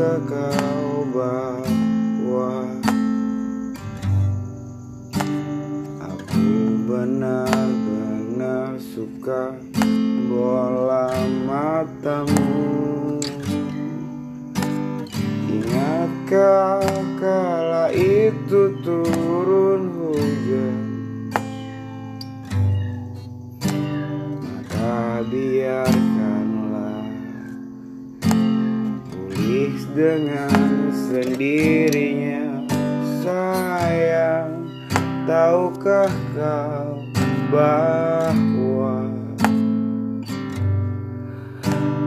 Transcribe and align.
ke 0.00 0.16
kau 0.32 1.04
bawa 1.12 2.64
Aku 6.00 6.48
benar-benar 6.88 8.80
suka 8.80 9.60
bola 10.24 11.12
matamu. 11.44 12.79
Pulih 29.50 29.82
dengan 29.98 30.94
sendirinya. 31.10 32.62
Sayang 33.18 34.70
Tahukah 35.26 36.06
kau 36.38 37.02
bahwa 37.50 39.10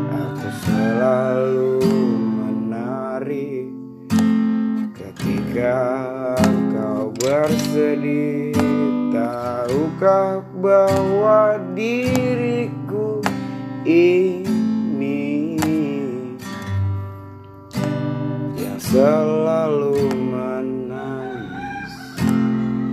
Aku 0.08 0.50
selalu 0.64 1.84
menari 2.32 3.68
Ketika 4.96 5.84
kau 6.72 7.12
bersedih? 7.12 8.56
Tahukah 9.12 10.48
bahwa 10.64 11.60
diriku 11.76 13.20
ini 13.84 14.53
selalu 18.94 20.06
menangis. 20.30 21.94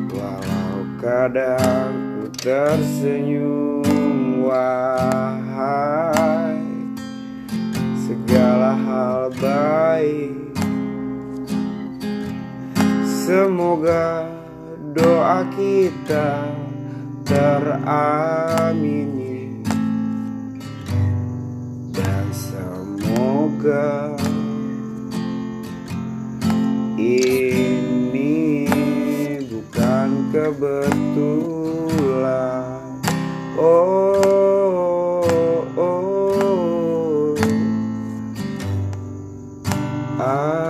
Walau 0.08 0.80
kadang 0.96 1.92
ku 2.16 2.24
tersenyum 2.40 4.48
Wahai 4.48 6.64
segala 8.08 8.72
hal 8.80 9.28
baik. 9.36 10.56
Semoga 13.04 14.24
doa 14.96 15.44
kita 15.52 16.48
teramini. 17.28 18.08
Dan 21.92 22.24
semoga 22.32 24.16
bukan 30.60 30.92
kebetulan 31.16 32.68
Oh, 33.60 34.96
oh, 35.76 37.36
ah. 40.16 40.68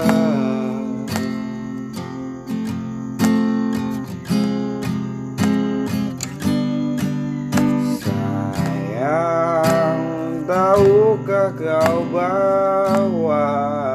Sayang, 8.90 10.46
tahukah 10.46 11.50
kau 11.54 12.06
bahwa 12.10 13.89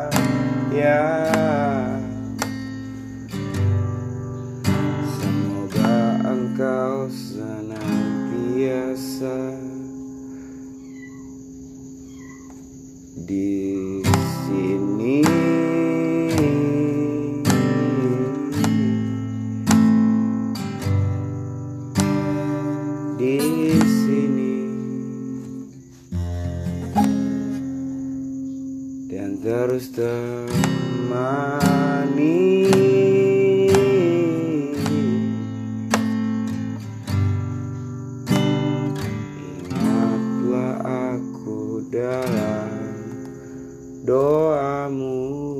Semoga 5.20 6.24
engkau 6.32 7.12
senantiasa 7.12 7.92
di 13.28 13.71
dan 29.12 29.36
terus 29.44 29.92
temani. 29.92 30.32
Ingatlah 39.68 40.80
aku 41.12 41.84
dalam 41.92 42.72
doamu. 44.08 45.51